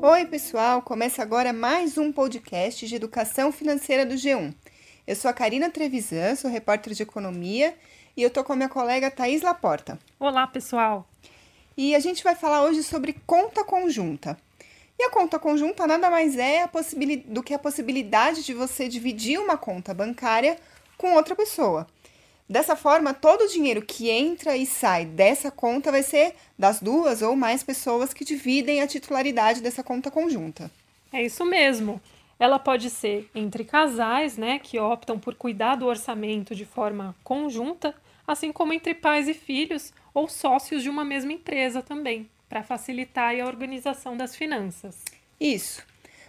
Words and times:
Oi, 0.00 0.26
pessoal! 0.26 0.80
Começa 0.80 1.20
agora 1.22 1.52
mais 1.52 1.98
um 1.98 2.12
podcast 2.12 2.86
de 2.86 2.94
educação 2.94 3.50
financeira 3.50 4.06
do 4.06 4.14
G1. 4.14 4.54
Eu 5.04 5.16
sou 5.16 5.28
a 5.28 5.34
Karina 5.34 5.70
Trevisan, 5.70 6.36
sou 6.36 6.48
repórter 6.48 6.94
de 6.94 7.02
economia 7.02 7.74
e 8.16 8.22
eu 8.22 8.30
tô 8.30 8.44
com 8.44 8.52
a 8.52 8.56
minha 8.56 8.68
colega 8.68 9.10
Thaís 9.10 9.42
Laporta. 9.42 9.98
Olá, 10.20 10.46
pessoal! 10.46 11.04
E 11.76 11.96
a 11.96 11.98
gente 11.98 12.22
vai 12.22 12.36
falar 12.36 12.62
hoje 12.62 12.84
sobre 12.84 13.16
conta 13.26 13.64
conjunta. 13.64 14.38
E 14.96 15.02
a 15.02 15.10
conta 15.10 15.36
conjunta 15.36 15.84
nada 15.84 16.08
mais 16.08 16.38
é 16.38 16.64
do 17.26 17.42
que 17.42 17.52
a 17.52 17.58
possibilidade 17.58 18.44
de 18.44 18.54
você 18.54 18.88
dividir 18.88 19.40
uma 19.40 19.56
conta 19.56 19.92
bancária 19.92 20.58
com 20.96 21.14
outra 21.14 21.34
pessoa. 21.34 21.88
Dessa 22.48 22.74
forma, 22.74 23.12
todo 23.12 23.42
o 23.42 23.48
dinheiro 23.48 23.82
que 23.82 24.08
entra 24.08 24.56
e 24.56 24.64
sai 24.64 25.04
dessa 25.04 25.50
conta 25.50 25.90
vai 25.90 26.02
ser 26.02 26.34
das 26.58 26.80
duas 26.80 27.20
ou 27.20 27.36
mais 27.36 27.62
pessoas 27.62 28.14
que 28.14 28.24
dividem 28.24 28.80
a 28.80 28.86
titularidade 28.86 29.60
dessa 29.60 29.82
conta 29.82 30.10
conjunta. 30.10 30.70
É 31.12 31.22
isso 31.22 31.44
mesmo. 31.44 32.00
Ela 32.38 32.58
pode 32.58 32.88
ser 32.88 33.28
entre 33.34 33.64
casais, 33.64 34.38
né, 34.38 34.58
que 34.58 34.78
optam 34.78 35.18
por 35.18 35.34
cuidar 35.34 35.74
do 35.74 35.86
orçamento 35.86 36.54
de 36.54 36.64
forma 36.64 37.14
conjunta, 37.22 37.94
assim 38.26 38.50
como 38.50 38.72
entre 38.72 38.94
pais 38.94 39.28
e 39.28 39.34
filhos 39.34 39.92
ou 40.14 40.26
sócios 40.26 40.82
de 40.82 40.88
uma 40.88 41.04
mesma 41.04 41.32
empresa 41.32 41.82
também, 41.82 42.30
para 42.48 42.62
facilitar 42.62 43.38
a 43.38 43.46
organização 43.46 44.16
das 44.16 44.34
finanças. 44.34 45.02
Isso. 45.38 45.82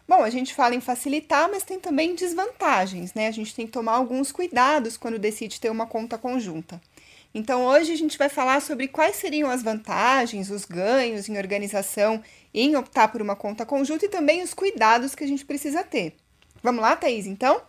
Bom, 0.09 0.23
a 0.23 0.29
gente 0.31 0.55
fala 0.55 0.73
em 0.73 0.81
facilitar, 0.81 1.47
mas 1.51 1.61
tem 1.61 1.79
também 1.79 2.15
desvantagens, 2.15 3.13
né? 3.13 3.27
A 3.27 3.31
gente 3.31 3.53
tem 3.53 3.67
que 3.67 3.71
tomar 3.71 3.91
alguns 3.91 4.31
cuidados 4.31 4.97
quando 4.97 5.19
decide 5.19 5.61
ter 5.61 5.69
uma 5.69 5.85
conta 5.85 6.17
conjunta. 6.17 6.81
Então, 7.31 7.63
hoje 7.67 7.93
a 7.93 7.95
gente 7.95 8.17
vai 8.17 8.27
falar 8.27 8.59
sobre 8.59 8.87
quais 8.87 9.17
seriam 9.17 9.51
as 9.51 9.61
vantagens, 9.61 10.49
os 10.49 10.65
ganhos 10.65 11.29
em 11.29 11.37
organização 11.37 12.23
em 12.51 12.75
optar 12.75 13.09
por 13.09 13.21
uma 13.21 13.35
conta 13.35 13.67
conjunta 13.67 14.07
e 14.07 14.09
também 14.09 14.41
os 14.41 14.51
cuidados 14.51 15.13
que 15.13 15.23
a 15.23 15.27
gente 15.27 15.45
precisa 15.45 15.83
ter. 15.83 16.15
Vamos 16.63 16.81
lá, 16.81 16.95
Thaís, 16.95 17.27
então? 17.27 17.61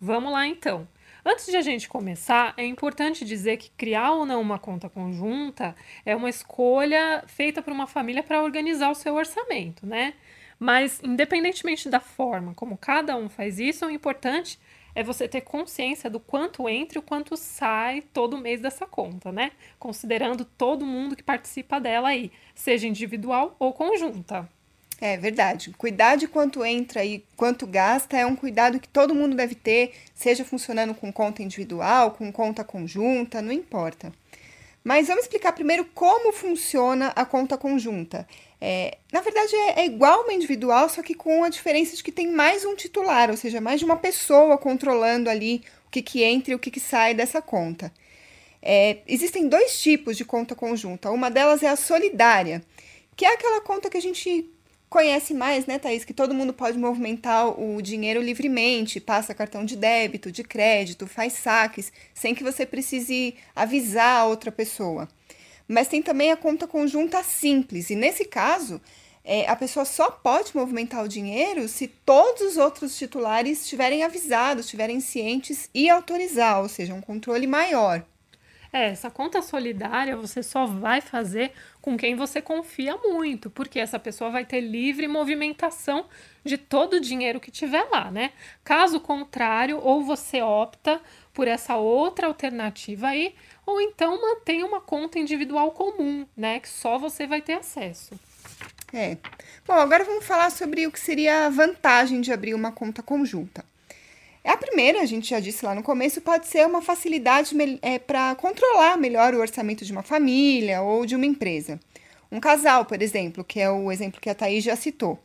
Vamos 0.00 0.32
lá, 0.32 0.44
então. 0.44 0.88
Antes 1.24 1.46
de 1.46 1.56
a 1.56 1.62
gente 1.62 1.88
começar, 1.88 2.52
é 2.56 2.64
importante 2.64 3.24
dizer 3.24 3.58
que 3.58 3.70
criar 3.70 4.10
ou 4.10 4.26
não 4.26 4.40
uma 4.40 4.58
conta 4.58 4.88
conjunta 4.88 5.74
é 6.04 6.16
uma 6.16 6.28
escolha 6.28 7.22
feita 7.28 7.62
por 7.62 7.72
uma 7.72 7.86
família 7.86 8.24
para 8.24 8.42
organizar 8.42 8.90
o 8.90 8.94
seu 8.94 9.14
orçamento, 9.14 9.86
né? 9.86 10.14
Mas, 10.58 11.00
independentemente 11.02 11.88
da 11.88 12.00
forma 12.00 12.54
como 12.54 12.76
cada 12.76 13.16
um 13.16 13.28
faz 13.28 13.58
isso, 13.58 13.86
o 13.86 13.90
importante 13.90 14.58
é 14.94 15.02
você 15.02 15.28
ter 15.28 15.42
consciência 15.42 16.08
do 16.08 16.18
quanto 16.18 16.66
entra 16.68 16.98
e 16.98 17.00
o 17.00 17.02
quanto 17.02 17.36
sai 17.36 18.00
todo 18.14 18.38
mês 18.38 18.60
dessa 18.62 18.86
conta, 18.86 19.30
né? 19.30 19.52
Considerando 19.78 20.44
todo 20.44 20.86
mundo 20.86 21.14
que 21.14 21.22
participa 21.22 21.78
dela 21.78 22.08
aí, 22.08 22.32
seja 22.54 22.86
individual 22.86 23.54
ou 23.58 23.74
conjunta. 23.74 24.48
É 24.98 25.18
verdade. 25.18 25.70
Cuidar 25.76 26.16
de 26.16 26.26
quanto 26.26 26.64
entra 26.64 27.04
e 27.04 27.22
quanto 27.36 27.66
gasta 27.66 28.16
é 28.16 28.24
um 28.24 28.34
cuidado 28.34 28.80
que 28.80 28.88
todo 28.88 29.14
mundo 29.14 29.36
deve 29.36 29.54
ter, 29.54 29.92
seja 30.14 30.44
funcionando 30.44 30.94
com 30.94 31.12
conta 31.12 31.42
individual, 31.42 32.12
com 32.12 32.32
conta 32.32 32.64
conjunta, 32.64 33.42
não 33.42 33.52
importa. 33.52 34.10
Mas 34.86 35.08
vamos 35.08 35.24
explicar 35.24 35.50
primeiro 35.50 35.84
como 35.86 36.32
funciona 36.32 37.08
a 37.16 37.24
conta 37.24 37.58
conjunta. 37.58 38.24
É, 38.60 38.98
na 39.12 39.20
verdade, 39.20 39.52
é, 39.52 39.80
é, 39.80 39.84
igual 39.84 40.22
uma 40.22 40.32
individual, 40.32 40.88
só 40.88 41.02
que 41.02 41.12
com 41.12 41.42
a 41.42 41.48
diferença 41.48 41.96
de 41.96 42.04
que 42.04 42.12
tem 42.12 42.28
mais 42.28 42.64
um 42.64 42.76
titular, 42.76 43.28
ou 43.28 43.36
seja, 43.36 43.60
mais 43.60 43.80
de 43.80 43.84
uma 43.84 43.96
pessoa 43.96 44.56
controlando 44.56 45.28
ali 45.28 45.64
o 45.88 45.90
que, 45.90 46.00
que 46.00 46.22
entra 46.22 46.52
e 46.52 46.54
o 46.54 46.58
que, 46.60 46.70
que 46.70 46.78
sai 46.78 47.14
dessa 47.14 47.42
conta. 47.42 47.92
É, 48.62 48.98
existem 49.08 49.48
dois 49.48 49.76
tipos 49.82 50.16
de 50.16 50.24
conta 50.24 50.54
conjunta. 50.54 51.10
Uma 51.10 51.32
delas 51.32 51.64
é 51.64 51.68
a 51.68 51.74
solidária, 51.74 52.62
que 53.16 53.24
é 53.24 53.34
aquela 53.34 53.60
conta 53.62 53.90
que 53.90 53.96
a 53.96 54.00
gente 54.00 54.48
conhece 54.88 55.34
mais, 55.34 55.66
né, 55.66 55.78
Thaís? 55.78 56.04
Que 56.04 56.14
todo 56.14 56.34
mundo 56.34 56.52
pode 56.52 56.78
movimentar 56.78 57.48
o 57.60 57.80
dinheiro 57.82 58.20
livremente, 58.20 59.00
passa 59.00 59.34
cartão 59.34 59.64
de 59.64 59.76
débito, 59.76 60.32
de 60.32 60.42
crédito, 60.42 61.06
faz 61.06 61.34
saques, 61.34 61.92
sem 62.14 62.34
que 62.34 62.44
você 62.44 62.64
precise 62.64 63.34
avisar 63.54 64.20
a 64.20 64.26
outra 64.26 64.52
pessoa. 64.52 65.08
Mas 65.68 65.88
tem 65.88 66.02
também 66.02 66.30
a 66.30 66.36
conta 66.36 66.66
conjunta 66.66 67.22
simples, 67.22 67.90
e 67.90 67.96
nesse 67.96 68.24
caso, 68.24 68.80
é, 69.24 69.48
a 69.48 69.56
pessoa 69.56 69.84
só 69.84 70.08
pode 70.08 70.54
movimentar 70.56 71.02
o 71.02 71.08
dinheiro 71.08 71.66
se 71.66 71.88
todos 71.88 72.42
os 72.42 72.56
outros 72.56 72.96
titulares 72.96 73.62
estiverem 73.62 74.04
avisados, 74.04 74.66
estiverem 74.66 75.00
cientes 75.00 75.68
e 75.74 75.90
autorizar, 75.90 76.62
ou 76.62 76.68
seja, 76.68 76.94
um 76.94 77.00
controle 77.00 77.46
maior. 77.46 78.04
É, 78.72 78.90
essa 78.90 79.10
conta 79.10 79.42
solidária 79.42 80.16
você 80.16 80.42
só 80.42 80.66
vai 80.66 81.00
fazer 81.00 81.52
com 81.86 81.96
quem 81.96 82.16
você 82.16 82.42
confia 82.42 82.96
muito, 82.96 83.48
porque 83.48 83.78
essa 83.78 83.96
pessoa 83.96 84.28
vai 84.28 84.44
ter 84.44 84.60
livre 84.60 85.06
movimentação 85.06 86.06
de 86.44 86.58
todo 86.58 86.94
o 86.94 87.00
dinheiro 87.00 87.38
que 87.38 87.48
tiver 87.48 87.84
lá, 87.92 88.10
né? 88.10 88.32
Caso 88.64 88.98
contrário, 88.98 89.78
ou 89.80 90.02
você 90.02 90.42
opta 90.42 91.00
por 91.32 91.46
essa 91.46 91.76
outra 91.76 92.26
alternativa 92.26 93.06
aí, 93.06 93.36
ou 93.64 93.80
então 93.80 94.20
mantenha 94.20 94.66
uma 94.66 94.80
conta 94.80 95.20
individual 95.20 95.70
comum, 95.70 96.26
né, 96.36 96.58
que 96.58 96.68
só 96.68 96.98
você 96.98 97.24
vai 97.24 97.40
ter 97.40 97.52
acesso. 97.52 98.18
É. 98.92 99.16
Bom, 99.64 99.74
agora 99.74 100.02
vamos 100.02 100.26
falar 100.26 100.50
sobre 100.50 100.88
o 100.88 100.90
que 100.90 100.98
seria 100.98 101.46
a 101.46 101.50
vantagem 101.50 102.20
de 102.20 102.32
abrir 102.32 102.54
uma 102.54 102.72
conta 102.72 103.00
conjunta. 103.00 103.64
A 104.46 104.56
primeira, 104.56 105.00
a 105.02 105.06
gente 105.06 105.30
já 105.30 105.40
disse 105.40 105.64
lá 105.64 105.74
no 105.74 105.82
começo, 105.82 106.20
pode 106.20 106.46
ser 106.46 106.66
uma 106.66 106.80
facilidade 106.80 107.54
é, 107.82 107.98
para 107.98 108.34
controlar 108.36 108.96
melhor 108.96 109.34
o 109.34 109.40
orçamento 109.40 109.84
de 109.84 109.92
uma 109.92 110.02
família 110.02 110.82
ou 110.82 111.04
de 111.04 111.16
uma 111.16 111.26
empresa. 111.26 111.80
Um 112.30 112.40
casal, 112.40 112.84
por 112.84 113.02
exemplo, 113.02 113.44
que 113.44 113.60
é 113.60 113.70
o 113.70 113.90
exemplo 113.90 114.20
que 114.20 114.30
a 114.30 114.34
Thaís 114.34 114.64
já 114.64 114.76
citou. 114.76 115.18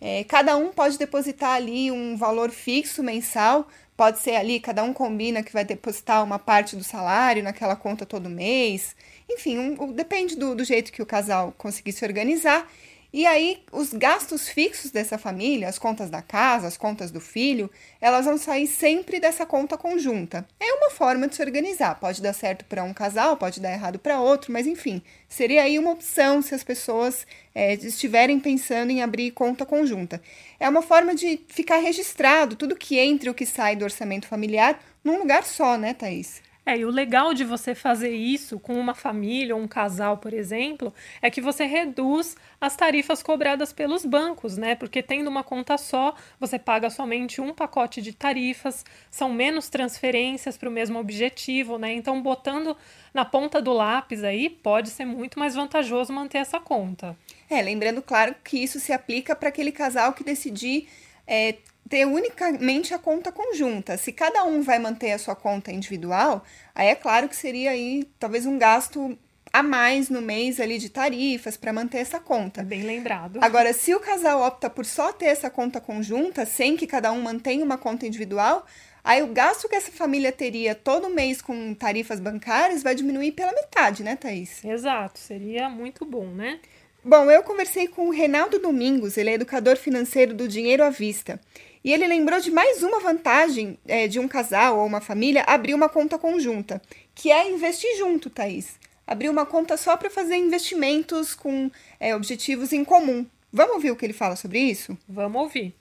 É, 0.00 0.24
cada 0.24 0.56
um 0.56 0.72
pode 0.72 0.98
depositar 0.98 1.52
ali 1.52 1.90
um 1.90 2.16
valor 2.16 2.50
fixo 2.50 3.02
mensal 3.02 3.68
Pode 3.96 4.18
ser 4.18 4.34
ali, 4.34 4.58
cada 4.58 4.82
um 4.82 4.92
combina 4.92 5.40
que 5.42 5.52
vai 5.52 5.64
depositar 5.64 6.24
uma 6.24 6.38
parte 6.38 6.74
do 6.74 6.82
salário 6.82 7.44
naquela 7.44 7.76
conta 7.76 8.04
todo 8.04 8.28
mês. 8.28 8.96
Enfim, 9.30 9.56
um, 9.56 9.92
depende 9.92 10.34
do, 10.34 10.52
do 10.52 10.64
jeito 10.64 10.92
que 10.92 11.00
o 11.00 11.06
casal 11.06 11.54
conseguir 11.56 11.92
se 11.92 12.04
organizar. 12.04 12.68
E 13.16 13.26
aí, 13.26 13.62
os 13.70 13.92
gastos 13.92 14.48
fixos 14.48 14.90
dessa 14.90 15.16
família, 15.16 15.68
as 15.68 15.78
contas 15.78 16.10
da 16.10 16.20
casa, 16.20 16.66
as 16.66 16.76
contas 16.76 17.12
do 17.12 17.20
filho, 17.20 17.70
elas 18.00 18.24
vão 18.24 18.36
sair 18.36 18.66
sempre 18.66 19.20
dessa 19.20 19.46
conta 19.46 19.78
conjunta. 19.78 20.44
É 20.58 20.72
uma 20.72 20.90
forma 20.90 21.28
de 21.28 21.36
se 21.36 21.40
organizar. 21.40 21.94
Pode 22.00 22.20
dar 22.20 22.32
certo 22.32 22.64
para 22.64 22.82
um 22.82 22.92
casal, 22.92 23.36
pode 23.36 23.60
dar 23.60 23.70
errado 23.70 24.00
para 24.00 24.20
outro, 24.20 24.52
mas 24.52 24.66
enfim, 24.66 25.00
seria 25.28 25.62
aí 25.62 25.78
uma 25.78 25.92
opção 25.92 26.42
se 26.42 26.56
as 26.56 26.64
pessoas 26.64 27.24
é, 27.54 27.74
estiverem 27.74 28.40
pensando 28.40 28.90
em 28.90 29.00
abrir 29.00 29.30
conta 29.30 29.64
conjunta. 29.64 30.20
É 30.58 30.68
uma 30.68 30.82
forma 30.82 31.14
de 31.14 31.40
ficar 31.46 31.78
registrado 31.78 32.56
tudo 32.56 32.74
que 32.74 32.98
entra 32.98 33.28
e 33.28 33.30
o 33.30 33.34
que 33.34 33.46
sai 33.46 33.76
do 33.76 33.84
orçamento 33.84 34.26
familiar 34.26 34.82
num 35.04 35.20
lugar 35.20 35.44
só, 35.44 35.78
né, 35.78 35.94
Thaís? 35.94 36.42
É, 36.66 36.78
e 36.78 36.84
o 36.84 36.90
legal 36.90 37.34
de 37.34 37.44
você 37.44 37.74
fazer 37.74 38.14
isso 38.14 38.58
com 38.58 38.78
uma 38.78 38.94
família 38.94 39.54
ou 39.54 39.60
um 39.60 39.68
casal, 39.68 40.16
por 40.16 40.32
exemplo, 40.32 40.94
é 41.20 41.30
que 41.30 41.40
você 41.40 41.66
reduz 41.66 42.36
as 42.58 42.74
tarifas 42.74 43.22
cobradas 43.22 43.70
pelos 43.70 44.04
bancos, 44.04 44.56
né? 44.56 44.74
Porque 44.74 45.02
tendo 45.02 45.28
uma 45.28 45.44
conta 45.44 45.76
só, 45.76 46.14
você 46.40 46.58
paga 46.58 46.88
somente 46.88 47.38
um 47.40 47.52
pacote 47.52 48.00
de 48.00 48.14
tarifas, 48.14 48.82
são 49.10 49.30
menos 49.30 49.68
transferências 49.68 50.56
para 50.56 50.68
o 50.68 50.72
mesmo 50.72 50.98
objetivo, 50.98 51.76
né? 51.76 51.92
Então, 51.92 52.22
botando 52.22 52.74
na 53.12 53.26
ponta 53.26 53.60
do 53.60 53.72
lápis 53.72 54.24
aí, 54.24 54.48
pode 54.48 54.88
ser 54.88 55.04
muito 55.04 55.38
mais 55.38 55.54
vantajoso 55.54 56.12
manter 56.14 56.38
essa 56.38 56.58
conta. 56.58 57.14
É, 57.48 57.60
lembrando, 57.60 58.00
claro, 58.00 58.34
que 58.42 58.56
isso 58.56 58.80
se 58.80 58.92
aplica 58.92 59.36
para 59.36 59.50
aquele 59.50 59.70
casal 59.70 60.14
que 60.14 60.24
decidir 60.24 60.88
é, 61.26 61.56
ter 61.88 62.06
unicamente 62.06 62.94
a 62.94 62.98
conta 62.98 63.30
conjunta. 63.30 63.96
Se 63.96 64.12
cada 64.12 64.44
um 64.44 64.62
vai 64.62 64.78
manter 64.78 65.12
a 65.12 65.18
sua 65.18 65.36
conta 65.36 65.70
individual, 65.70 66.44
aí 66.74 66.88
é 66.88 66.94
claro 66.94 67.28
que 67.28 67.36
seria 67.36 67.70
aí 67.70 68.08
talvez 68.18 68.46
um 68.46 68.58
gasto 68.58 69.18
a 69.52 69.62
mais 69.62 70.08
no 70.08 70.20
mês 70.20 70.58
ali 70.58 70.78
de 70.78 70.88
tarifas 70.88 71.56
para 71.56 71.72
manter 71.72 71.98
essa 71.98 72.18
conta. 72.18 72.64
Bem 72.64 72.82
lembrado. 72.82 73.38
Agora, 73.40 73.72
se 73.72 73.94
o 73.94 74.00
casal 74.00 74.40
opta 74.42 74.68
por 74.68 74.84
só 74.84 75.12
ter 75.12 75.26
essa 75.26 75.48
conta 75.48 75.80
conjunta, 75.80 76.44
sem 76.44 76.76
que 76.76 76.88
cada 76.88 77.12
um 77.12 77.22
mantenha 77.22 77.64
uma 77.64 77.78
conta 77.78 78.04
individual, 78.04 78.66
aí 79.04 79.22
o 79.22 79.28
gasto 79.28 79.68
que 79.68 79.76
essa 79.76 79.92
família 79.92 80.32
teria 80.32 80.74
todo 80.74 81.08
mês 81.08 81.40
com 81.40 81.72
tarifas 81.72 82.18
bancárias 82.18 82.82
vai 82.82 82.96
diminuir 82.96 83.30
pela 83.30 83.52
metade, 83.52 84.02
né, 84.02 84.16
Thaís? 84.16 84.64
Exato, 84.64 85.20
seria 85.20 85.68
muito 85.68 86.04
bom, 86.04 86.26
né? 86.26 86.58
Bom, 87.06 87.30
eu 87.30 87.42
conversei 87.42 87.86
com 87.86 88.08
o 88.08 88.10
Reinaldo 88.10 88.58
Domingos, 88.58 89.18
ele 89.18 89.28
é 89.28 89.34
educador 89.34 89.76
financeiro 89.76 90.32
do 90.32 90.48
Dinheiro 90.48 90.82
à 90.82 90.88
Vista. 90.88 91.38
E 91.84 91.92
ele 91.92 92.06
lembrou 92.06 92.40
de 92.40 92.50
mais 92.50 92.82
uma 92.82 92.98
vantagem 92.98 93.78
é, 93.86 94.08
de 94.08 94.18
um 94.18 94.26
casal 94.26 94.78
ou 94.78 94.86
uma 94.86 95.02
família 95.02 95.44
abrir 95.46 95.74
uma 95.74 95.86
conta 95.86 96.18
conjunta, 96.18 96.80
que 97.14 97.30
é 97.30 97.50
investir 97.50 97.94
junto, 97.98 98.30
Thaís. 98.30 98.80
Abrir 99.06 99.28
uma 99.28 99.44
conta 99.44 99.76
só 99.76 99.98
para 99.98 100.08
fazer 100.08 100.36
investimentos 100.36 101.34
com 101.34 101.70
é, 102.00 102.16
objetivos 102.16 102.72
em 102.72 102.82
comum. 102.82 103.26
Vamos 103.52 103.74
ouvir 103.74 103.90
o 103.90 103.96
que 103.96 104.06
ele 104.06 104.14
fala 104.14 104.34
sobre 104.34 104.58
isso? 104.58 104.96
Vamos 105.06 105.42
ouvir. 105.42 105.74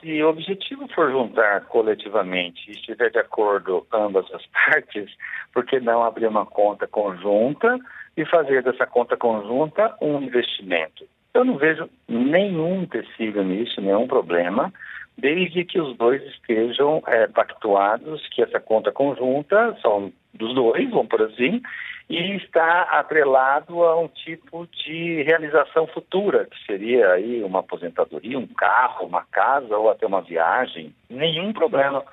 Se 0.00 0.22
o 0.22 0.30
objetivo 0.30 0.88
for 0.94 1.10
juntar 1.10 1.66
coletivamente 1.66 2.70
e 2.70 2.72
estiver 2.72 3.10
de 3.10 3.18
acordo 3.18 3.86
ambas 3.92 4.24
as 4.32 4.46
partes, 4.64 5.10
por 5.52 5.66
que 5.66 5.78
não 5.78 6.02
abrir 6.02 6.26
uma 6.26 6.46
conta 6.46 6.86
conjunta 6.86 7.78
e 8.16 8.24
fazer 8.24 8.62
dessa 8.62 8.86
conta 8.86 9.16
conjunta 9.16 9.96
um 10.00 10.20
investimento? 10.20 11.06
Eu 11.32 11.44
não 11.44 11.56
vejo 11.56 11.88
nenhum 12.08 12.82
empecilho 12.82 13.42
nisso, 13.44 13.80
nenhum 13.80 14.06
problema, 14.06 14.72
desde 15.16 15.64
que 15.64 15.80
os 15.80 15.96
dois 15.96 16.22
estejam 16.22 17.02
é, 17.06 17.26
pactuados 17.28 18.26
que 18.28 18.42
essa 18.42 18.58
conta 18.58 18.90
conjunta 18.90 19.76
são 19.80 20.12
dos 20.34 20.54
dois, 20.54 20.88
vamos 20.90 21.08
por 21.08 21.22
assim, 21.22 21.60
e 22.08 22.36
está 22.36 22.82
atrelado 22.90 23.84
a 23.84 24.00
um 24.00 24.08
tipo 24.08 24.66
de 24.66 25.22
realização 25.22 25.86
futura, 25.86 26.46
que 26.46 26.66
seria 26.66 27.12
aí 27.12 27.42
uma 27.44 27.60
aposentadoria, 27.60 28.36
um 28.36 28.48
carro, 28.48 29.06
uma 29.06 29.24
casa 29.30 29.76
ou 29.76 29.88
até 29.88 30.06
uma 30.06 30.20
viagem. 30.20 30.92
Nenhum 31.08 31.52
problema. 31.52 32.04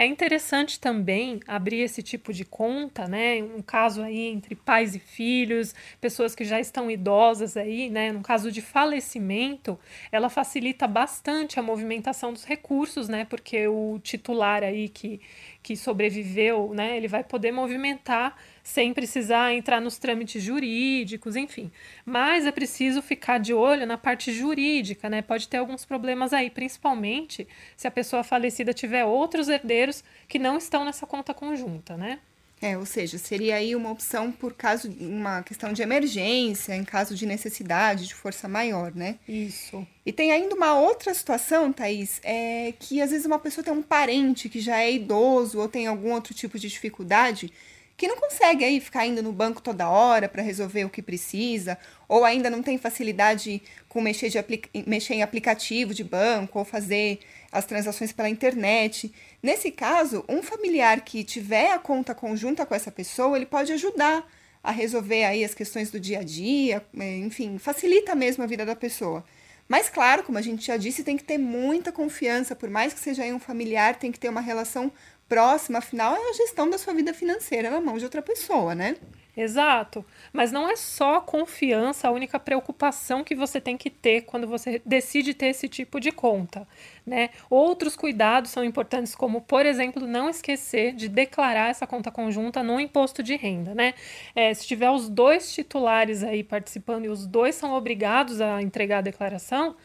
É 0.00 0.06
interessante 0.06 0.80
também 0.80 1.40
abrir 1.46 1.80
esse 1.80 2.02
tipo 2.02 2.32
de 2.32 2.42
conta, 2.42 3.06
né? 3.06 3.42
Um 3.42 3.60
caso 3.60 4.00
aí 4.00 4.28
entre 4.28 4.54
pais 4.54 4.94
e 4.94 4.98
filhos, 4.98 5.74
pessoas 6.00 6.34
que 6.34 6.42
já 6.42 6.58
estão 6.58 6.90
idosas 6.90 7.54
aí, 7.54 7.90
né? 7.90 8.10
No 8.10 8.22
caso 8.22 8.50
de 8.50 8.62
falecimento, 8.62 9.78
ela 10.10 10.30
facilita 10.30 10.86
bastante 10.88 11.60
a 11.60 11.62
movimentação 11.62 12.32
dos 12.32 12.44
recursos, 12.44 13.10
né? 13.10 13.26
Porque 13.26 13.68
o 13.68 14.00
titular 14.02 14.62
aí 14.62 14.88
que, 14.88 15.20
que 15.62 15.76
sobreviveu, 15.76 16.72
né? 16.72 16.96
Ele 16.96 17.06
vai 17.06 17.22
poder 17.22 17.52
movimentar 17.52 18.34
sem 18.62 18.92
precisar 18.92 19.52
entrar 19.52 19.80
nos 19.80 19.98
trâmites 19.98 20.42
jurídicos, 20.42 21.36
enfim. 21.36 21.70
Mas 22.04 22.46
é 22.46 22.52
preciso 22.52 23.02
ficar 23.02 23.38
de 23.38 23.52
olho 23.54 23.86
na 23.86 23.98
parte 23.98 24.32
jurídica, 24.32 25.08
né? 25.08 25.22
Pode 25.22 25.48
ter 25.48 25.58
alguns 25.58 25.84
problemas 25.84 26.32
aí, 26.32 26.50
principalmente 26.50 27.46
se 27.76 27.86
a 27.86 27.90
pessoa 27.90 28.22
falecida 28.22 28.72
tiver 28.72 29.04
outros 29.04 29.48
herdeiros 29.48 30.04
que 30.28 30.38
não 30.38 30.56
estão 30.56 30.84
nessa 30.84 31.06
conta 31.06 31.34
conjunta, 31.34 31.96
né? 31.96 32.18
É, 32.62 32.76
ou 32.76 32.84
seja, 32.84 33.16
seria 33.16 33.56
aí 33.56 33.74
uma 33.74 33.90
opção 33.90 34.30
por 34.30 34.52
caso 34.52 34.94
uma 35.00 35.42
questão 35.42 35.72
de 35.72 35.80
emergência, 35.80 36.76
em 36.76 36.84
caso 36.84 37.14
de 37.14 37.24
necessidade 37.24 38.06
de 38.06 38.14
força 38.14 38.46
maior, 38.46 38.94
né? 38.94 39.16
Isso. 39.26 39.86
E 40.04 40.12
tem 40.12 40.30
ainda 40.30 40.54
uma 40.54 40.78
outra 40.78 41.14
situação, 41.14 41.72
Thaís, 41.72 42.20
é 42.22 42.74
que 42.78 43.00
às 43.00 43.12
vezes 43.12 43.24
uma 43.24 43.38
pessoa 43.38 43.64
tem 43.64 43.72
um 43.72 43.82
parente 43.82 44.50
que 44.50 44.60
já 44.60 44.78
é 44.78 44.92
idoso 44.92 45.58
ou 45.58 45.68
tem 45.68 45.86
algum 45.86 46.12
outro 46.12 46.34
tipo 46.34 46.58
de 46.58 46.68
dificuldade 46.68 47.50
que 48.00 48.08
não 48.08 48.16
consegue 48.16 48.64
aí 48.64 48.80
ficar 48.80 49.06
indo 49.06 49.22
no 49.22 49.30
banco 49.30 49.60
toda 49.60 49.86
hora 49.86 50.26
para 50.26 50.42
resolver 50.42 50.86
o 50.86 50.88
que 50.88 51.02
precisa, 51.02 51.76
ou 52.08 52.24
ainda 52.24 52.48
não 52.48 52.62
tem 52.62 52.78
facilidade 52.78 53.62
com 53.90 54.00
mexer, 54.00 54.30
de 54.30 54.42
mexer 54.86 55.12
em 55.12 55.22
aplicativo 55.22 55.92
de 55.92 56.02
banco 56.02 56.58
ou 56.58 56.64
fazer 56.64 57.18
as 57.52 57.66
transações 57.66 58.10
pela 58.10 58.30
internet. 58.30 59.12
Nesse 59.42 59.70
caso, 59.70 60.24
um 60.30 60.42
familiar 60.42 61.02
que 61.02 61.22
tiver 61.22 61.72
a 61.72 61.78
conta 61.78 62.14
conjunta 62.14 62.64
com 62.64 62.74
essa 62.74 62.90
pessoa, 62.90 63.36
ele 63.36 63.44
pode 63.44 63.70
ajudar 63.70 64.26
a 64.64 64.70
resolver 64.70 65.24
aí 65.24 65.44
as 65.44 65.52
questões 65.52 65.90
do 65.90 66.00
dia 66.00 66.20
a 66.20 66.22
dia, 66.22 66.82
é, 66.98 67.18
enfim, 67.18 67.58
facilita 67.58 68.14
mesmo 68.14 68.42
a 68.42 68.46
vida 68.46 68.64
da 68.64 68.74
pessoa. 68.74 69.22
Mas 69.68 69.90
claro, 69.90 70.22
como 70.22 70.38
a 70.38 70.42
gente 70.42 70.66
já 70.66 70.78
disse, 70.78 71.04
tem 71.04 71.18
que 71.18 71.24
ter 71.24 71.36
muita 71.36 71.92
confiança, 71.92 72.56
por 72.56 72.70
mais 72.70 72.94
que 72.94 72.98
seja 72.98 73.24
um 73.24 73.38
familiar, 73.38 73.96
tem 73.96 74.10
que 74.10 74.18
ter 74.18 74.30
uma 74.30 74.40
relação 74.40 74.90
próxima, 75.30 75.78
afinal, 75.78 76.16
é 76.16 76.30
a 76.30 76.32
gestão 76.32 76.68
da 76.68 76.76
sua 76.76 76.92
vida 76.92 77.14
financeira 77.14 77.70
na 77.70 77.80
mão 77.80 77.96
de 77.96 78.04
outra 78.04 78.20
pessoa, 78.20 78.74
né? 78.74 78.96
Exato. 79.36 80.04
Mas 80.32 80.50
não 80.50 80.68
é 80.68 80.74
só 80.74 81.20
confiança 81.20 82.08
a 82.08 82.10
única 82.10 82.38
preocupação 82.38 83.22
que 83.22 83.34
você 83.34 83.60
tem 83.60 83.76
que 83.76 83.88
ter 83.88 84.22
quando 84.22 84.46
você 84.46 84.82
decide 84.84 85.32
ter 85.32 85.46
esse 85.46 85.68
tipo 85.68 86.00
de 86.00 86.10
conta. 86.10 86.66
Né? 87.06 87.30
Outros 87.48 87.94
cuidados 87.94 88.50
são 88.50 88.64
importantes, 88.64 89.14
como, 89.14 89.40
por 89.40 89.64
exemplo, 89.64 90.04
não 90.04 90.28
esquecer 90.28 90.92
de 90.94 91.08
declarar 91.08 91.70
essa 91.70 91.86
conta 91.86 92.10
conjunta 92.10 92.60
no 92.62 92.80
imposto 92.80 93.22
de 93.22 93.36
renda. 93.36 93.72
Né? 93.72 93.94
É, 94.34 94.52
se 94.52 94.66
tiver 94.66 94.90
os 94.90 95.08
dois 95.08 95.54
titulares 95.54 96.24
aí 96.24 96.42
participando 96.42 97.04
e 97.04 97.08
os 97.08 97.24
dois 97.24 97.54
são 97.54 97.72
obrigados 97.72 98.40
a 98.40 98.60
entregar 98.60 98.98
a 98.98 99.02
declaração, 99.02 99.76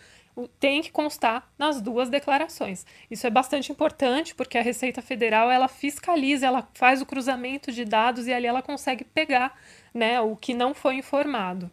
tem 0.59 0.81
que 0.81 0.91
constar 0.91 1.49
nas 1.57 1.81
duas 1.81 2.09
declarações. 2.09 2.85
Isso 3.09 3.25
é 3.25 3.29
bastante 3.29 3.71
importante 3.71 4.35
porque 4.35 4.57
a 4.57 4.61
Receita 4.61 5.01
Federal 5.01 5.49
ela 5.49 5.67
fiscaliza, 5.67 6.45
ela 6.45 6.67
faz 6.73 7.01
o 7.01 7.05
cruzamento 7.05 7.71
de 7.71 7.85
dados 7.85 8.27
e 8.27 8.33
ali 8.33 8.45
ela 8.45 8.61
consegue 8.61 9.03
pegar 9.03 9.57
né, 9.93 10.19
o 10.19 10.35
que 10.35 10.53
não 10.53 10.73
foi 10.73 10.95
informado. 10.95 11.71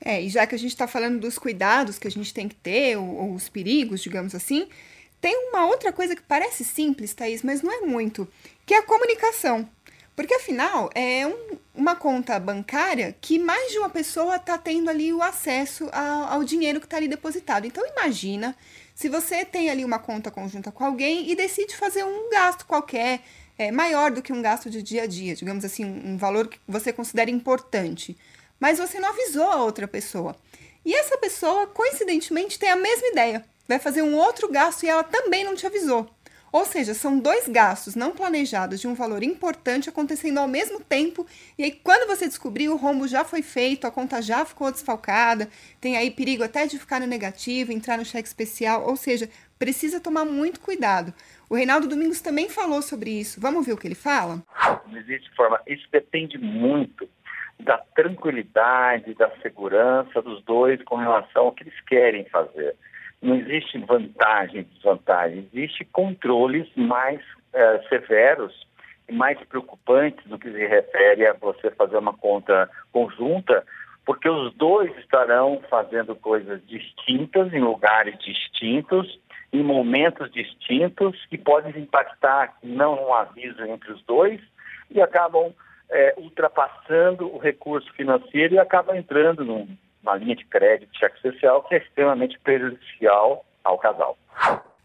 É, 0.00 0.20
e 0.20 0.28
já 0.28 0.46
que 0.46 0.54
a 0.54 0.58
gente 0.58 0.72
está 0.72 0.86
falando 0.86 1.20
dos 1.20 1.38
cuidados 1.38 1.98
que 1.98 2.08
a 2.08 2.10
gente 2.10 2.34
tem 2.34 2.48
que 2.48 2.56
ter, 2.56 2.96
ou, 2.96 3.16
ou, 3.16 3.34
os 3.34 3.48
perigos, 3.48 4.02
digamos 4.02 4.34
assim, 4.34 4.68
tem 5.20 5.48
uma 5.48 5.66
outra 5.66 5.92
coisa 5.92 6.14
que 6.14 6.22
parece 6.22 6.64
simples, 6.64 7.14
Thaís, 7.14 7.42
mas 7.42 7.62
não 7.62 7.72
é 7.72 7.80
muito, 7.86 8.28
que 8.66 8.74
é 8.74 8.78
a 8.78 8.82
comunicação. 8.82 9.66
Porque 10.16 10.34
afinal 10.34 10.90
é 10.94 11.26
um, 11.26 11.58
uma 11.74 11.96
conta 11.96 12.38
bancária 12.38 13.16
que 13.20 13.38
mais 13.38 13.72
de 13.72 13.78
uma 13.78 13.90
pessoa 13.90 14.36
está 14.36 14.56
tendo 14.56 14.88
ali 14.88 15.12
o 15.12 15.22
acesso 15.22 15.88
ao, 15.92 16.34
ao 16.34 16.44
dinheiro 16.44 16.80
que 16.80 16.86
está 16.86 16.96
ali 16.96 17.08
depositado. 17.08 17.66
Então 17.66 17.84
imagina 17.86 18.56
se 18.94 19.08
você 19.08 19.44
tem 19.44 19.68
ali 19.70 19.84
uma 19.84 19.98
conta 19.98 20.30
conjunta 20.30 20.70
com 20.70 20.84
alguém 20.84 21.28
e 21.30 21.34
decide 21.34 21.76
fazer 21.76 22.04
um 22.04 22.30
gasto 22.30 22.64
qualquer 22.64 23.22
é, 23.58 23.72
maior 23.72 24.12
do 24.12 24.22
que 24.22 24.32
um 24.32 24.40
gasto 24.40 24.70
de 24.70 24.82
dia 24.82 25.02
a 25.02 25.06
dia, 25.06 25.34
digamos 25.34 25.64
assim, 25.64 25.84
um 25.84 26.16
valor 26.16 26.48
que 26.48 26.58
você 26.66 26.92
considera 26.92 27.30
importante, 27.30 28.16
mas 28.58 28.78
você 28.78 29.00
não 29.00 29.08
avisou 29.08 29.50
a 29.50 29.62
outra 29.62 29.88
pessoa. 29.88 30.36
E 30.84 30.94
essa 30.94 31.16
pessoa, 31.18 31.66
coincidentemente, 31.66 32.58
tem 32.58 32.70
a 32.70 32.76
mesma 32.76 33.08
ideia, 33.08 33.44
vai 33.66 33.78
fazer 33.78 34.02
um 34.02 34.16
outro 34.16 34.48
gasto 34.48 34.84
e 34.84 34.88
ela 34.88 35.02
também 35.02 35.42
não 35.42 35.54
te 35.54 35.66
avisou. 35.66 36.08
Ou 36.54 36.64
seja, 36.64 36.94
são 36.94 37.18
dois 37.18 37.48
gastos 37.48 37.96
não 37.96 38.12
planejados 38.12 38.80
de 38.80 38.86
um 38.86 38.94
valor 38.94 39.24
importante 39.24 39.88
acontecendo 39.88 40.38
ao 40.38 40.46
mesmo 40.46 40.78
tempo, 40.78 41.26
e 41.58 41.64
aí 41.64 41.72
quando 41.72 42.06
você 42.06 42.28
descobrir, 42.28 42.68
o 42.68 42.76
rombo 42.76 43.08
já 43.08 43.24
foi 43.24 43.42
feito, 43.42 43.88
a 43.88 43.90
conta 43.90 44.22
já 44.22 44.44
ficou 44.44 44.70
desfalcada, 44.70 45.48
tem 45.80 45.96
aí 45.96 46.12
perigo 46.12 46.44
até 46.44 46.64
de 46.64 46.78
ficar 46.78 47.00
no 47.00 47.08
negativo, 47.08 47.72
entrar 47.72 47.98
no 47.98 48.04
cheque 48.04 48.28
especial, 48.28 48.86
ou 48.86 48.94
seja, 48.94 49.28
precisa 49.58 50.00
tomar 50.00 50.24
muito 50.24 50.60
cuidado. 50.60 51.12
O 51.50 51.56
Reinaldo 51.56 51.88
Domingos 51.88 52.20
também 52.20 52.48
falou 52.48 52.82
sobre 52.82 53.10
isso. 53.10 53.40
Vamos 53.40 53.66
ver 53.66 53.72
o 53.72 53.76
que 53.76 53.88
ele 53.88 53.96
fala? 53.96 54.40
Não 54.86 54.96
existe 54.96 55.28
forma. 55.34 55.60
Isso 55.66 55.88
depende 55.90 56.38
muito 56.38 57.08
da 57.58 57.78
tranquilidade, 57.78 59.12
da 59.14 59.28
segurança 59.42 60.22
dos 60.22 60.40
dois 60.44 60.80
com 60.84 60.94
relação 60.94 61.46
ao 61.46 61.52
que 61.52 61.64
eles 61.64 61.80
querem 61.80 62.24
fazer 62.26 62.76
não 63.24 63.36
existe 63.36 63.78
vantagem 63.78 64.60
e 64.60 64.64
desvantagem, 64.64 65.48
existe 65.52 65.84
controles 65.86 66.68
mais 66.76 67.20
é, 67.54 67.78
severos 67.88 68.66
e 69.08 69.12
mais 69.12 69.38
preocupantes 69.44 70.24
no 70.26 70.38
que 70.38 70.50
se 70.50 70.66
refere 70.66 71.26
a 71.26 71.32
você 71.32 71.70
fazer 71.70 71.96
uma 71.96 72.12
conta 72.12 72.68
conjunta, 72.92 73.64
porque 74.04 74.28
os 74.28 74.54
dois 74.54 74.94
estarão 74.98 75.62
fazendo 75.70 76.14
coisas 76.14 76.60
distintas 76.66 77.52
em 77.54 77.60
lugares 77.60 78.18
distintos, 78.18 79.18
em 79.50 79.62
momentos 79.62 80.30
distintos, 80.30 81.24
que 81.26 81.38
podem 81.38 81.80
impactar 81.80 82.54
não 82.62 83.08
um 83.08 83.14
aviso 83.14 83.64
entre 83.64 83.92
os 83.92 84.02
dois 84.04 84.40
e 84.90 85.00
acabam 85.00 85.50
é, 85.90 86.14
ultrapassando 86.18 87.34
o 87.34 87.38
recurso 87.38 87.90
financeiro 87.94 88.54
e 88.54 88.58
acabam 88.58 88.96
entrando 88.96 89.44
num 89.44 89.66
uma 90.04 90.16
linha 90.16 90.36
de 90.36 90.44
crédito, 90.44 90.96
cheque 90.96 91.16
especial, 91.16 91.62
que 91.64 91.74
é 91.74 91.78
extremamente 91.78 92.38
prejudicial 92.38 93.44
ao 93.64 93.78
casal. 93.78 94.16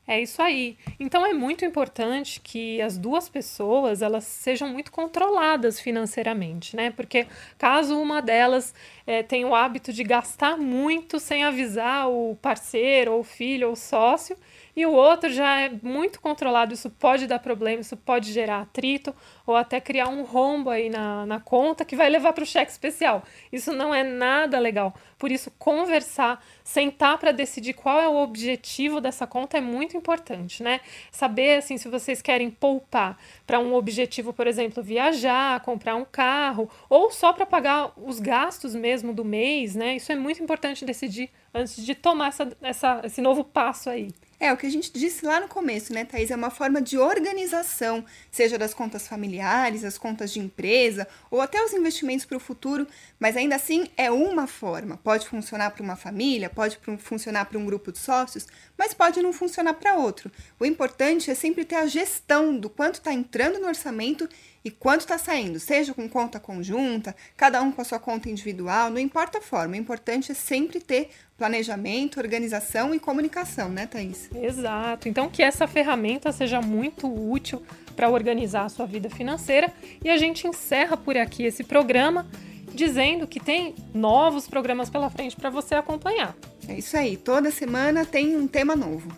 É 0.08 0.20
isso 0.20 0.42
aí. 0.42 0.76
Então 1.00 1.24
é 1.24 1.34
muito 1.34 1.64
importante 1.64 2.40
que 2.40 2.82
as 2.82 2.98
duas 2.98 3.30
pessoas 3.30 4.02
elas 4.02 4.24
sejam 4.24 4.68
muito 4.68 4.92
controladas 4.92 5.80
financeiramente, 5.80 6.76
né? 6.76 6.90
Porque 6.90 7.28
caso 7.60 7.96
uma 7.96 8.20
delas 8.20 8.74
é, 9.06 9.22
tenha 9.22 9.48
o 9.48 9.54
hábito 9.54 9.94
de 9.94 10.04
gastar 10.04 10.58
muito 10.58 11.20
sem 11.20 11.44
avisar 11.44 12.10
o 12.10 12.36
parceiro, 12.42 13.14
ou 13.14 13.24
filho, 13.24 13.70
ou 13.70 13.76
sócio, 13.76 14.36
e 14.80 14.86
o 14.86 14.94
outro 14.94 15.30
já 15.30 15.60
é 15.60 15.70
muito 15.84 16.22
controlado, 16.22 16.74
isso 16.74 16.90
pode 16.90 17.28
dar 17.28 17.40
problema, 17.40 17.82
isso 17.82 17.98
pode 17.98 18.32
gerar 18.32 18.62
atrito 18.62 19.14
ou 19.46 19.54
até 19.54 19.82
criar 19.82 20.08
um 20.08 20.24
rombo 20.24 20.70
aí 20.70 20.90
na, 20.90 21.26
na 21.26 21.38
conta 21.38 21.84
que 21.84 21.98
vai 21.98 22.10
levar 22.10 22.32
para 22.32 22.46
o 22.46 22.48
cheque 22.48 22.72
especial. 22.72 23.22
Isso 23.52 23.74
não 23.74 23.94
é 23.94 24.04
nada 24.04 24.58
legal. 24.58 24.96
Por 25.18 25.34
isso, 25.34 25.52
conversar, 25.60 26.42
sentar 26.64 27.18
para 27.18 27.34
decidir 27.34 27.74
qual 27.74 28.00
é 28.00 28.08
o 28.08 28.16
objetivo 28.24 29.02
dessa 29.02 29.28
conta 29.28 29.58
é 29.58 29.62
muito 29.62 29.98
importante, 29.98 30.64
né? 30.64 30.80
Saber 31.12 31.58
assim 31.58 31.78
se 31.78 31.90
vocês 31.90 32.22
querem 32.22 32.50
poupar 32.50 33.18
para 33.46 33.60
um 33.60 33.74
objetivo, 33.74 34.32
por 34.32 34.48
exemplo, 34.48 34.82
viajar, 34.82 35.60
comprar 35.60 35.98
um 35.98 36.06
carro, 36.06 36.72
ou 36.90 37.12
só 37.12 37.34
para 37.34 37.46
pagar 37.46 37.92
os 37.98 38.22
gastos 38.22 38.74
mesmo 38.74 39.14
do 39.14 39.26
mês, 39.26 39.76
né? 39.76 39.98
Isso 39.98 40.10
é 40.10 40.16
muito 40.16 40.42
importante 40.42 40.86
decidir 40.86 41.30
antes 41.54 41.86
de 41.86 41.94
tomar 41.94 42.30
essa, 42.30 42.50
essa, 42.62 43.02
esse 43.04 43.22
novo 43.22 43.44
passo 43.44 43.90
aí. 43.90 44.08
É, 44.40 44.54
o 44.54 44.58
que 44.58 44.66
a 44.66 44.72
gente 44.72 44.90
disse 44.94 45.26
lá 45.26 45.42
no 45.42 45.50
começo, 45.50 45.92
né, 45.92 46.06
Thaís? 46.06 46.32
É 46.32 46.36
uma 46.36 46.50
forma 46.50 46.82
de 46.82 46.98
organização, 46.98 48.06
seja 48.32 48.58
das 48.58 48.74
contas 48.74 49.06
familiares, 49.06 49.84
as 49.84 49.98
contas 49.98 50.32
de 50.32 50.40
empresa, 50.40 51.06
ou 51.30 51.42
até 51.42 51.62
os 51.62 51.74
investimentos 51.74 52.26
para 52.26 52.38
o 52.38 52.40
futuro, 52.40 52.88
mas 53.20 53.36
ainda 53.36 53.58
assim 53.58 53.90
é 53.98 54.10
uma 54.10 54.48
forma. 54.48 54.96
Pode 54.96 55.28
funcionar 55.28 55.72
para 55.72 55.84
uma 55.84 55.98
família, 55.98 56.50
pode 56.50 56.80
funcionar 57.00 57.46
para 57.46 57.58
um 57.58 57.66
grupo 57.66 57.92
de 57.92 58.00
sócios, 58.00 58.48
mas 58.78 58.94
pode 58.94 59.22
não 59.22 59.34
funcionar 59.34 59.74
para 59.74 59.96
outro. 59.96 60.32
O 60.58 60.66
importante 60.66 61.30
é 61.30 61.36
sempre 61.36 61.66
ter 61.66 61.76
a 61.76 61.86
gestão 61.86 62.58
do 62.58 62.70
quanto 62.70 62.96
está 62.96 63.12
entrando 63.12 63.60
no 63.60 63.68
orçamento 63.68 64.30
e 64.64 64.70
quanto 64.70 65.02
está 65.02 65.18
saindo, 65.18 65.60
seja 65.60 65.94
com 65.94 66.08
conta 66.10 66.40
conjunta, 66.40 67.16
cada 67.38 67.62
um 67.62 67.72
com 67.72 67.82
a 67.82 67.86
sua 67.86 68.00
conta 68.00 68.30
individual, 68.30 68.90
não 68.90 69.00
importa 69.00 69.38
a 69.38 69.42
forma, 69.42 69.74
o 69.74 69.78
importante 69.78 70.32
é 70.32 70.36
sempre 70.36 70.80
ter 70.80 71.10
planejamento, 71.38 72.20
organização 72.20 72.94
e 72.94 73.00
comunicação, 73.00 73.70
né, 73.70 73.88
Thaís? 73.88 74.30
Exato. 74.36 75.08
Então, 75.08 75.30
que 75.30 75.42
essa 75.42 75.66
ferramenta 75.68 76.32
seja 76.34 76.62
muito 76.62 77.08
útil 77.08 77.64
para 77.96 78.10
organizar 78.10 78.66
a 78.66 78.70
sua 78.70 78.86
vida 78.86 79.10
financeira. 79.10 79.74
E 80.04 80.10
a 80.10 80.18
gente 80.18 80.48
encerra 80.48 80.98
por 80.98 81.18
aqui 81.18 81.44
esse 81.44 81.64
programa 81.64 82.28
dizendo 82.74 83.28
que 83.28 83.40
tem 83.40 83.76
novos 83.94 84.48
programas 84.48 84.90
pela 84.90 85.10
frente 85.10 85.36
para 85.36 85.50
você 85.50 85.76
acompanhar. 85.76 86.36
É 86.68 86.74
isso 86.76 86.96
aí, 86.96 87.18
toda 87.18 87.52
semana 87.52 88.06
tem 88.06 88.38
um 88.38 88.48
tema 88.48 88.76
novo. 88.76 89.10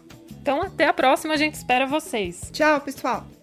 Então, 0.41 0.61
até 0.61 0.85
a 0.85 0.93
próxima, 0.93 1.33
a 1.33 1.37
gente 1.37 1.55
espera 1.55 1.85
vocês. 1.85 2.49
Tchau, 2.51 2.81
pessoal! 2.81 3.40